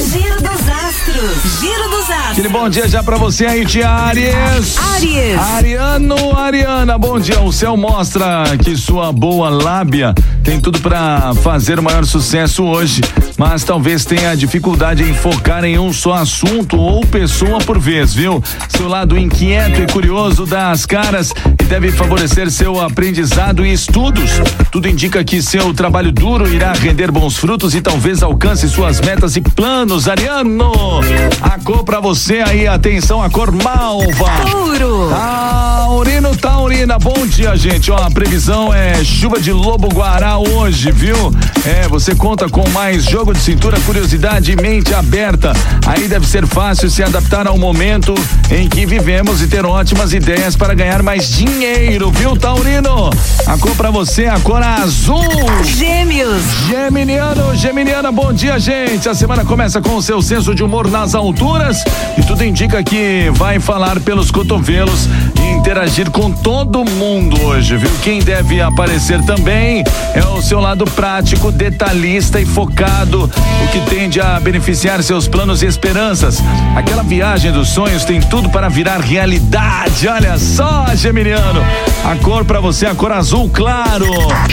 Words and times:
Giro 0.00 0.36
dos 0.40 0.68
astros. 0.68 1.60
Giro 1.60 1.90
dos 1.90 2.10
astros. 2.10 2.30
Aquele 2.30 2.48
bom 2.48 2.68
dia 2.68 2.88
já 2.88 3.02
pra 3.02 3.16
você 3.16 3.44
aí, 3.44 3.64
tia 3.66 3.88
Aries. 3.88 4.78
Aries. 4.94 5.38
Ariano, 5.38 6.36
Ariana, 6.36 6.96
bom 6.98 7.18
dia. 7.20 7.40
O 7.42 7.52
céu 7.52 7.76
mostra 7.76 8.44
que 8.62 8.76
sua 8.76 9.12
boa 9.12 9.50
lábia 9.50 10.14
tem 10.42 10.58
tudo 10.60 10.80
pra 10.80 11.34
fazer 11.42 11.78
o 11.78 11.82
maior 11.82 12.04
sucesso 12.06 12.64
hoje, 12.64 13.02
mas 13.42 13.64
talvez 13.64 14.04
tenha 14.04 14.36
dificuldade 14.36 15.02
em 15.02 15.12
focar 15.12 15.64
em 15.64 15.76
um 15.76 15.92
só 15.92 16.14
assunto 16.14 16.78
ou 16.78 17.04
pessoa 17.04 17.58
por 17.58 17.76
vez, 17.76 18.14
viu? 18.14 18.40
Seu 18.68 18.86
lado 18.86 19.18
inquieto 19.18 19.82
e 19.82 19.92
curioso 19.92 20.46
dá 20.46 20.70
as 20.70 20.86
caras 20.86 21.34
e 21.60 21.64
deve 21.64 21.90
favorecer 21.90 22.48
seu 22.52 22.80
aprendizado 22.80 23.66
e 23.66 23.72
estudos. 23.72 24.30
Tudo 24.70 24.88
indica 24.88 25.24
que 25.24 25.42
seu 25.42 25.74
trabalho 25.74 26.12
duro 26.12 26.48
irá 26.48 26.72
render 26.72 27.10
bons 27.10 27.36
frutos 27.36 27.74
e 27.74 27.80
talvez 27.80 28.22
alcance 28.22 28.68
suas 28.68 29.00
metas 29.00 29.34
e 29.34 29.40
planos, 29.40 30.06
Ariano. 30.06 31.00
A 31.40 31.58
cor 31.58 31.82
pra 31.82 31.98
você 31.98 32.44
aí, 32.46 32.68
atenção, 32.68 33.20
a 33.20 33.28
cor 33.28 33.50
malva. 33.50 34.30
Touro. 34.52 35.10
Taurino, 35.10 36.36
Taurina, 36.72 36.98
bom 36.98 37.26
dia, 37.26 37.54
gente. 37.54 37.90
Ó, 37.90 37.96
a 37.96 38.10
previsão 38.10 38.72
é 38.72 39.04
chuva 39.04 39.38
de 39.38 39.52
lobo 39.52 39.88
guará 39.88 40.38
hoje, 40.38 40.90
viu? 40.90 41.30
É, 41.66 41.86
você 41.86 42.14
conta 42.14 42.48
com 42.48 42.66
mais 42.70 43.04
jogo 43.04 43.34
de 43.34 43.40
cintura, 43.40 43.78
curiosidade 43.80 44.52
e 44.52 44.56
mente 44.56 44.94
aberta. 44.94 45.52
Aí 45.86 46.08
deve 46.08 46.26
ser 46.26 46.46
fácil 46.46 46.88
se 46.88 47.02
adaptar 47.02 47.46
ao 47.46 47.58
momento 47.58 48.14
em 48.50 48.70
que 48.70 48.86
vivemos 48.86 49.42
e 49.42 49.48
ter 49.48 49.66
ótimas 49.66 50.14
ideias 50.14 50.56
para 50.56 50.72
ganhar 50.72 51.02
mais 51.02 51.28
dinheiro, 51.28 52.10
viu, 52.10 52.34
Taurino? 52.38 53.10
A 53.46 53.58
cor 53.58 53.76
pra 53.76 53.90
você 53.90 54.24
é 54.24 54.30
a 54.30 54.40
cor 54.40 54.62
azul. 54.62 55.20
Gêmeos. 55.76 56.42
Geminiano, 56.68 57.54
Geminiana, 57.54 58.10
bom 58.10 58.32
dia, 58.32 58.58
gente. 58.58 59.10
A 59.10 59.14
semana 59.14 59.44
começa 59.44 59.82
com 59.82 59.94
o 59.94 60.02
seu 60.02 60.22
senso 60.22 60.54
de 60.54 60.64
humor 60.64 60.90
nas 60.90 61.14
alturas 61.14 61.84
e 62.16 62.22
tudo 62.22 62.42
indica 62.42 62.82
que 62.82 63.30
vai 63.34 63.60
falar 63.60 64.00
pelos 64.00 64.30
cotovelos 64.30 65.06
e 65.36 65.61
interagir 65.62 66.10
com 66.10 66.28
todo 66.28 66.84
mundo 66.84 67.40
hoje, 67.40 67.76
viu? 67.76 67.88
Quem 68.02 68.20
deve 68.20 68.60
aparecer 68.60 69.22
também 69.22 69.84
é 70.12 70.24
o 70.24 70.42
seu 70.42 70.58
lado 70.58 70.84
prático, 70.86 71.52
detalhista 71.52 72.40
e 72.40 72.44
focado, 72.44 73.30
o 73.64 73.68
que 73.68 73.78
tende 73.88 74.20
a 74.20 74.40
beneficiar 74.40 75.00
seus 75.04 75.28
planos 75.28 75.62
e 75.62 75.66
esperanças. 75.66 76.42
Aquela 76.74 77.04
viagem 77.04 77.52
dos 77.52 77.68
sonhos 77.68 78.04
tem 78.04 78.20
tudo 78.20 78.50
para 78.50 78.68
virar 78.68 78.98
realidade. 78.98 80.08
Olha 80.08 80.36
só, 80.36 80.86
Geminiano. 80.96 81.64
A 82.04 82.16
cor 82.16 82.44
para 82.44 82.58
você, 82.58 82.86
é 82.86 82.90
a 82.90 82.94
cor 82.96 83.12
azul 83.12 83.48
claro. 83.48 84.06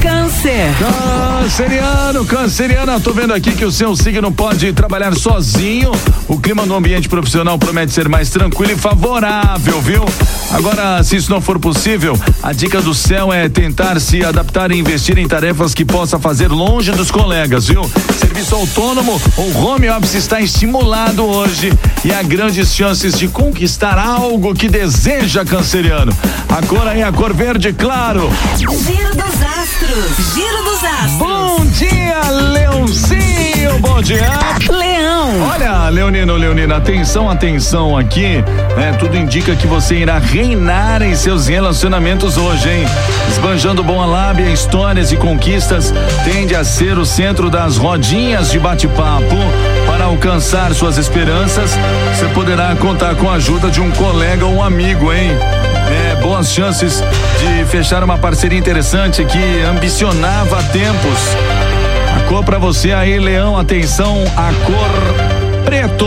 Câncer. 0.00 0.72
Canceriano, 0.78 2.24
canceriana, 2.24 2.98
tô 2.98 3.12
vendo 3.12 3.34
aqui 3.34 3.52
que 3.52 3.66
o 3.66 3.70
seu 3.70 3.94
signo 3.94 4.32
pode 4.32 4.72
trabalhar 4.72 5.14
sozinho. 5.14 5.92
O 6.26 6.40
clima 6.40 6.64
no 6.64 6.74
ambiente 6.74 7.10
profissional 7.10 7.58
promete 7.58 7.92
ser 7.92 8.08
mais 8.08 8.30
tranquilo 8.30 8.72
e 8.72 8.76
favorável, 8.76 9.82
viu? 9.82 10.02
Agora, 10.50 10.93
se 11.02 11.16
isso 11.16 11.30
não 11.30 11.40
for 11.40 11.58
possível, 11.58 12.18
a 12.42 12.52
dica 12.52 12.80
do 12.80 12.94
céu 12.94 13.32
é 13.32 13.48
tentar 13.48 13.98
se 14.00 14.24
adaptar 14.24 14.70
e 14.70 14.78
investir 14.78 15.18
em 15.18 15.26
tarefas 15.26 15.74
que 15.74 15.84
possa 15.84 16.18
fazer 16.18 16.48
longe 16.48 16.92
dos 16.92 17.10
colegas, 17.10 17.66
viu? 17.66 17.90
Serviço 18.18 18.54
autônomo 18.54 19.20
ou 19.36 19.56
home 19.56 19.88
office 19.88 20.14
está 20.14 20.40
estimulado 20.40 21.24
hoje 21.24 21.72
e 22.04 22.12
há 22.12 22.22
grandes 22.22 22.74
chances 22.74 23.18
de 23.18 23.28
conquistar 23.28 23.98
algo 23.98 24.54
que 24.54 24.68
deseja, 24.68 25.44
canceriano. 25.44 26.16
A 26.48 26.64
cor 26.66 26.86
aí 26.86 27.00
é 27.00 27.04
a 27.04 27.12
cor 27.12 27.32
verde, 27.32 27.72
claro. 27.72 28.30
Giro 28.56 29.14
dos 29.14 29.42
astros. 29.42 30.34
Giro 30.34 30.64
dos 30.64 30.84
astros. 30.84 31.18
Bom 31.18 31.66
dia, 31.66 32.20
Leãozinho, 32.30 33.78
bom 33.80 34.00
dia. 34.02 34.43
Leonino, 36.04 36.36
Leonina, 36.36 36.76
atenção, 36.76 37.30
atenção 37.30 37.96
aqui. 37.96 38.44
É, 38.76 38.92
tudo 38.98 39.16
indica 39.16 39.56
que 39.56 39.66
você 39.66 39.94
irá 39.94 40.18
reinar 40.18 41.00
em 41.00 41.14
seus 41.14 41.46
relacionamentos 41.46 42.36
hoje, 42.36 42.68
hein? 42.68 42.84
Esbanjando 43.30 43.82
boa 43.82 44.04
lábia, 44.04 44.50
histórias 44.50 45.12
e 45.12 45.16
conquistas, 45.16 45.94
tende 46.22 46.54
a 46.54 46.62
ser 46.62 46.98
o 46.98 47.06
centro 47.06 47.48
das 47.48 47.78
rodinhas 47.78 48.50
de 48.50 48.58
bate-papo. 48.58 49.34
Para 49.86 50.04
alcançar 50.04 50.74
suas 50.74 50.98
esperanças, 50.98 51.70
você 52.14 52.28
poderá 52.34 52.76
contar 52.76 53.14
com 53.14 53.30
a 53.30 53.36
ajuda 53.36 53.70
de 53.70 53.80
um 53.80 53.90
colega 53.92 54.44
ou 54.44 54.56
um 54.56 54.62
amigo, 54.62 55.10
hein? 55.10 55.30
É, 55.88 56.20
boas 56.20 56.52
chances 56.52 57.02
de 57.38 57.64
fechar 57.64 58.04
uma 58.04 58.18
parceria 58.18 58.58
interessante 58.58 59.24
que 59.24 59.62
ambicionava 59.62 60.62
tempos. 60.64 61.34
A 62.14 62.28
cor 62.28 62.44
pra 62.44 62.58
você 62.58 62.92
aí, 62.92 63.18
Leão, 63.18 63.56
atenção, 63.56 64.22
a 64.36 64.52
cor 64.66 65.33
preto. 65.64 66.06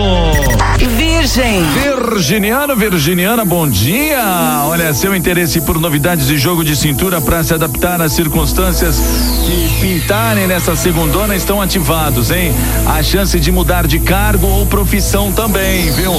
Virgem. 0.98 1.64
Virginiano, 1.72 2.76
Virginiana, 2.76 3.44
bom 3.44 3.68
dia. 3.68 4.64
Olha, 4.66 4.94
seu 4.94 5.16
interesse 5.16 5.60
por 5.60 5.80
novidades 5.80 6.28
de 6.28 6.38
jogo 6.38 6.64
de 6.64 6.76
cintura 6.76 7.20
para 7.20 7.44
se 7.44 7.54
adaptar 7.54 8.02
às 8.02 8.14
circunstâncias 8.14 9.00
que 9.46 9.82
pintarem 9.82 10.48
nessa 10.48 10.76
segundona 10.76 11.36
estão 11.36 11.62
ativados, 11.62 12.32
hein? 12.32 12.54
A 12.86 13.02
chance 13.04 13.40
de 13.40 13.52
mudar 13.52 13.88
de 13.88 14.00
cargo 14.00 14.48
ou 14.48 14.66
profissão 14.66 15.32
também, 15.32 15.92
viu? 15.92 16.14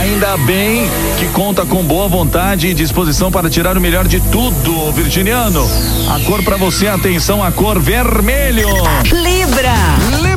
Ainda 0.00 0.36
bem 0.38 0.88
que 1.18 1.26
conta 1.26 1.64
com 1.64 1.84
boa 1.84 2.08
vontade 2.08 2.66
e 2.66 2.74
disposição 2.74 3.30
para 3.30 3.50
tirar 3.50 3.76
o 3.76 3.80
melhor 3.80 4.08
de 4.08 4.20
tudo, 4.20 4.90
Virginiano. 4.92 5.68
A 6.08 6.18
cor 6.20 6.42
para 6.42 6.56
você, 6.56 6.88
atenção, 6.88 7.42
a 7.42 7.52
cor 7.52 7.78
vermelho. 7.78 8.68
Libra. 9.04 9.74
Libra, 10.22 10.29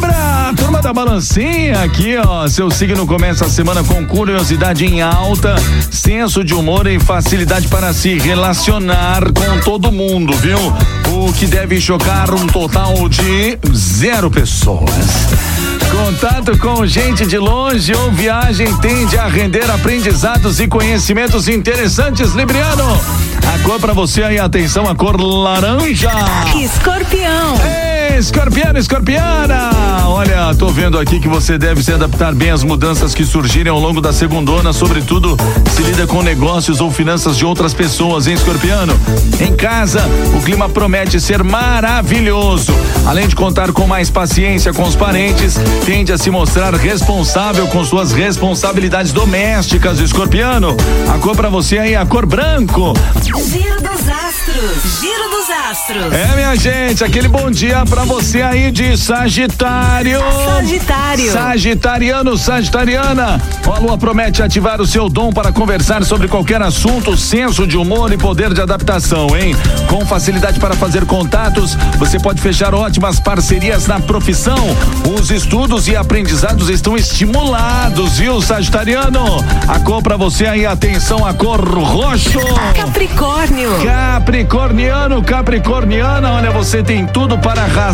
da 0.84 0.92
balancinha 0.92 1.82
aqui, 1.82 2.18
ó. 2.18 2.46
Seu 2.46 2.70
signo 2.70 3.08
começa 3.08 3.46
a 3.46 3.50
semana 3.50 3.82
com 3.86 4.06
curiosidade 4.06 4.86
em 4.86 5.02
alta, 5.02 5.56
senso 5.90 6.44
de 6.44 6.54
humor 6.54 6.88
e 6.88 7.00
facilidade 7.00 7.70
para 7.70 7.94
se 7.94 8.20
relacionar 8.20 9.32
com 9.32 9.60
todo 9.62 9.94
mundo, 9.94 10.34
viu? 10.34 10.58
O 11.10 11.32
que 11.32 11.48
deve 11.48 11.80
chocar 11.80 12.34
um 12.34 12.46
total 12.48 13.08
de 13.08 13.58
zero 13.74 14.30
pessoas. 14.30 14.90
Contato 15.90 16.58
com 16.58 16.86
gente 16.86 17.26
de 17.26 17.38
longe 17.38 17.94
ou 17.94 18.12
viagem 18.12 18.76
tende 18.78 19.18
a 19.18 19.28
render 19.28 19.72
aprendizados 19.72 20.60
e 20.60 20.68
conhecimentos 20.68 21.48
interessantes, 21.48 22.34
Libriano. 22.34 23.00
A 23.54 23.60
cor 23.64 23.80
para 23.80 23.94
você 23.94 24.24
aí, 24.24 24.40
atenção, 24.40 24.90
a 24.90 24.96
cor 24.96 25.18
laranja. 25.22 26.12
Escorpião. 26.58 27.13
Ei, 28.14 28.20
escorpiano, 28.20 28.78
escorpiana! 28.78 29.72
Olha, 30.06 30.54
tô 30.54 30.68
vendo 30.68 31.00
aqui 31.00 31.20
que 31.20 31.28
você 31.28 31.58
deve 31.58 31.82
se 31.82 31.92
adaptar 31.92 32.36
bem 32.36 32.52
às 32.52 32.64
mudanças 32.64 33.16
que 33.16 33.26
surgirem 33.26 33.72
ao 33.72 33.80
longo 33.80 34.00
da 34.00 34.14
segundona, 34.14 34.72
sobretudo 34.72 35.36
se 35.76 35.82
lida 35.82 36.06
com 36.06 36.22
negócios 36.22 36.80
ou 36.80 36.92
finanças 36.92 37.36
de 37.36 37.44
outras 37.44 37.74
pessoas, 37.74 38.28
hein, 38.28 38.36
escorpiano? 38.36 38.94
Em 39.40 39.56
casa, 39.56 40.02
o 40.38 40.44
clima 40.44 40.70
promete 40.70 41.20
ser 41.20 41.44
maravilhoso. 41.44 42.72
Além 43.08 43.28
de 43.28 43.36
contar 43.36 43.72
com 43.72 43.88
mais 43.88 44.12
paciência 44.12 44.72
com 44.72 44.84
os 44.84 44.96
parentes, 44.96 45.56
tende 45.84 46.14
a 46.14 46.18
se 46.18 46.30
mostrar 46.30 46.76
responsável 46.76 47.66
com 47.68 47.84
suas 47.84 48.12
responsabilidades 48.12 49.12
domésticas, 49.12 50.00
escorpiano. 50.00 50.78
A 51.12 51.18
cor 51.18 51.36
pra 51.36 51.50
você 51.50 51.80
aí 51.80 51.94
é 51.94 51.98
a 51.98 52.06
cor 52.06 52.28
branco. 52.28 52.94
Giro 53.24 53.82
dos 53.82 54.08
astros. 54.08 55.02
Giro 55.02 55.30
dos 55.32 55.50
astros. 55.50 56.14
É, 56.14 56.36
minha 56.36 56.56
gente, 56.56 57.04
aquele 57.04 57.28
bom 57.28 57.50
dia 57.50 57.84
pra 57.86 58.03
você 58.06 58.42
aí 58.42 58.72
de 58.72 58.98
Sagitário. 58.98 60.20
Sagitário. 60.46 61.32
Sagitariano, 61.32 62.38
Sagitariana. 62.38 63.42
A 63.66 63.80
lua 63.80 63.98
promete 63.98 64.44
ativar 64.44 64.82
o 64.82 64.86
seu 64.86 65.08
dom 65.08 65.32
para 65.32 65.52
conversar 65.52 66.04
sobre 66.04 66.28
qualquer 66.28 66.62
assunto, 66.62 67.16
senso 67.16 67.66
de 67.66 67.78
humor 67.78 68.12
e 68.12 68.18
poder 68.18 68.54
de 68.54 68.62
adaptação, 68.62 69.36
hein? 69.38 69.56
Com 69.88 70.06
facilidade 70.06 70.60
para 70.60 70.76
fazer 70.76 71.06
contatos, 71.06 71.76
você 71.98 72.20
pode 72.20 72.42
fechar 72.42 72.76
ótimas 72.76 73.20
parcerias 73.20 73.88
na 73.88 74.00
profissão. 74.00 74.58
Os 75.18 75.32
estudos 75.32 75.88
e 75.88 75.96
aprendizados 75.96 76.70
estão 76.70 76.98
estimulados, 76.98 78.18
viu, 78.20 78.42
Sagitariano? 78.42 79.44
A 79.68 79.80
cor 79.80 80.04
pra 80.04 80.18
você 80.18 80.46
aí, 80.46 80.66
atenção, 80.66 81.26
a 81.26 81.34
cor 81.34 81.62
roxo. 81.62 82.40
Capricórnio. 82.76 83.72
Capricorniano, 83.84 85.24
Capricorniana, 85.24 86.34
olha, 86.34 86.52
você 86.52 86.84
tem 86.84 87.08
tudo 87.08 87.38
para 87.40 87.64
arrasar 87.64 87.93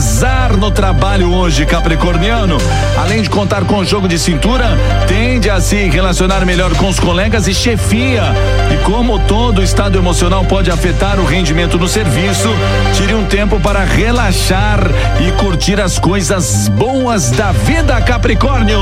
no 0.57 0.71
trabalho 0.71 1.33
hoje, 1.33 1.65
Capricorniano. 1.65 2.57
Além 2.97 3.21
de 3.21 3.29
contar 3.29 3.65
com 3.65 3.83
jogo 3.83 4.07
de 4.07 4.17
cintura, 4.17 4.77
tende 5.07 5.49
a 5.49 5.59
se 5.59 5.75
relacionar 5.89 6.45
melhor 6.45 6.73
com 6.75 6.87
os 6.87 6.99
colegas 6.99 7.47
e 7.47 7.53
chefia. 7.53 8.23
E 8.71 8.77
como 8.83 9.19
todo 9.19 9.61
estado 9.61 9.97
emocional 9.97 10.45
pode 10.45 10.71
afetar 10.71 11.19
o 11.19 11.25
rendimento 11.25 11.77
no 11.77 11.87
serviço, 11.87 12.49
tire 12.93 13.13
um 13.13 13.25
tempo 13.25 13.59
para 13.59 13.83
relaxar 13.83 14.79
e 15.19 15.31
curtir 15.33 15.81
as 15.81 15.99
coisas 15.99 16.69
boas 16.69 17.31
da 17.31 17.51
vida, 17.51 17.99
Capricórnio. 18.01 18.79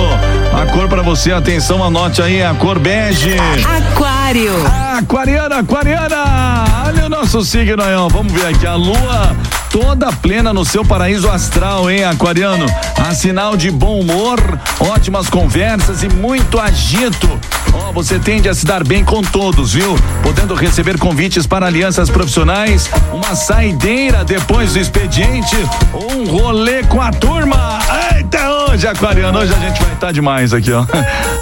A 0.54 0.66
cor 0.72 0.88
para 0.88 1.02
você, 1.02 1.32
atenção, 1.32 1.84
anote 1.84 2.22
aí, 2.22 2.44
a 2.44 2.54
cor 2.54 2.80
bege. 2.80 3.36
Aquário. 3.66 4.54
Aquariana, 4.98 5.60
Aquariana! 5.60 6.86
Olha 6.88 7.06
o 7.06 7.10
nosso 7.10 7.44
signo 7.44 7.82
aí, 7.82 7.96
ó. 7.96 8.08
Vamos 8.08 8.34
ver 8.34 8.48
aqui. 8.48 8.66
A 8.66 8.76
lua 8.76 9.36
toda 9.70 10.12
plena 10.12 10.54
no 10.54 10.66
seu 10.66 10.84
paraíso 10.84 11.30
astral, 11.30 11.90
hein, 11.90 12.04
aquariano? 12.04 12.66
A 12.98 13.14
sinal 13.14 13.56
de 13.56 13.70
bom 13.70 14.00
humor, 14.00 14.40
ótimas 14.80 15.30
conversas 15.30 16.04
e 16.04 16.10
muito 16.10 16.60
agito. 16.60 17.28
Ó, 17.74 17.90
oh, 17.90 17.94
você 17.94 18.18
tende 18.20 18.50
a 18.50 18.56
se 18.56 18.66
dar 18.66 18.84
bem 18.84 19.04
com 19.04 19.22
todos, 19.22 19.74
viu? 19.74 19.96
Podendo 20.24 20.56
receber 20.56 20.98
convites 20.98 21.46
para 21.46 21.68
alianças 21.68 22.10
profissionais, 22.10 22.90
uma 23.14 23.36
saideira 23.36 24.24
depois 24.24 24.74
do 24.74 24.80
expediente 24.80 25.56
ou 25.94 26.12
um 26.12 26.26
rolê 26.26 26.84
com 26.84 27.02
a 27.02 27.12
turma. 27.12 27.80
Eita, 28.16 28.47
hoje, 28.78 28.88
aquariano, 28.88 29.40
hoje 29.40 29.52
a 29.54 29.58
gente 29.58 29.82
vai 29.82 29.94
estar 29.94 30.08
tá 30.08 30.12
demais 30.12 30.54
aqui, 30.54 30.72
ó. 30.72 30.86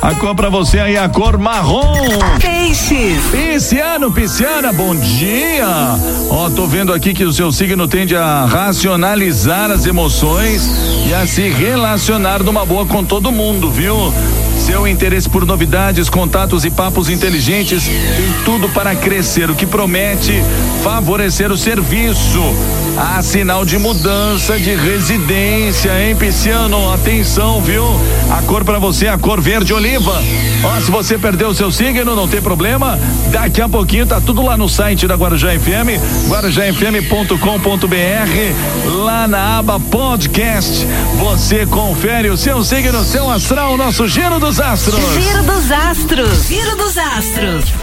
A 0.02 0.16
cor 0.16 0.34
pra 0.36 0.50
você 0.50 0.80
aí, 0.80 0.98
a 0.98 1.10
cor 1.10 1.38
marrom. 1.38 1.94
Peixes. 2.40 3.22
Pisciano, 3.30 4.10
pisciana, 4.10 4.72
bom 4.72 4.96
dia. 4.96 5.68
Ó, 6.30 6.50
tô 6.50 6.66
vendo 6.66 6.94
aqui 6.94 7.14
que 7.14 7.26
o 7.26 7.34
seu 7.34 7.52
signo 7.52 7.90
tende 7.90 8.16
a 8.16 8.46
racionalizar 8.46 9.70
as 9.70 9.86
emoções 9.86 10.70
e 11.10 11.14
a 11.14 11.28
se 11.28 11.50
relacionar 11.50 12.42
numa 12.42 12.66
boa 12.66 12.86
com 12.86 13.04
todo 13.04 13.32
mundo, 13.34 13.70
viu? 13.70 14.14
Seu 14.66 14.88
interesse 14.88 15.30
por 15.30 15.46
novidades, 15.46 16.10
contatos 16.10 16.66
e 16.66 16.72
papos 16.72 17.08
inteligentes 17.08 17.86
tem 17.86 18.34
tudo 18.44 18.68
para 18.70 18.96
crescer, 18.96 19.48
o 19.48 19.56
que 19.56 19.66
promete 19.66 20.42
favorecer 20.84 21.52
o 21.52 21.58
serviço. 21.58 22.42
Há 22.98 23.22
sinal 23.22 23.64
de 23.66 23.78
mudança 23.78 24.58
de 24.58 24.74
residência, 24.74 25.92
hein, 26.02 26.16
Pisciano? 26.16 26.92
Atenção, 26.94 27.62
viu? 27.62 27.84
A 28.32 28.42
cor 28.44 28.64
para 28.64 28.80
você 28.80 29.06
é 29.06 29.10
a 29.10 29.18
cor 29.18 29.40
verde 29.42 29.74
oliva. 29.74 30.24
Ó, 30.64 30.80
se 30.80 30.90
você 30.90 31.18
perdeu 31.18 31.50
o 31.50 31.54
seu 31.54 31.72
signo, 31.72 32.16
não 32.16 32.28
tem 32.28 32.42
problema. 32.42 32.98
Daqui 33.32 33.62
a 33.62 33.70
pouquinho 33.70 34.08
tá 34.08 34.20
tudo 34.22 34.42
lá 34.42 34.58
no 34.58 34.70
site 34.70 35.06
da 35.06 35.16
Guarujá 35.16 35.50
FM, 35.50 36.00
guarujafm.com.br, 36.30 37.38
lá 39.04 39.28
na 39.28 39.60
aba 39.60 39.80
podcast. 39.80 40.88
Você 41.20 41.66
confere 41.66 42.30
o 42.30 42.38
seu 42.38 42.64
signo, 42.64 43.04
seu 43.04 43.30
astral, 43.30 43.78
nosso 43.78 44.08
giro 44.08 44.40
dos 44.56 44.62
astros. 44.62 45.02
Giro 45.14 45.44
dos 45.44 45.72
astros. 45.72 46.48
Giro 46.48 46.76
dos 46.78 46.98
astros. 46.98 47.76